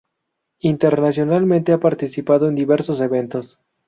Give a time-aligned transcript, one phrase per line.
[0.61, 3.59] Internacionalmente ha participado en diversos eventos.